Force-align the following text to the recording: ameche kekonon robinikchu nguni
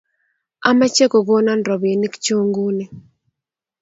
ameche 0.69 1.05
kekonon 1.11 1.61
robinikchu 1.67 2.35
nguni 2.47 2.85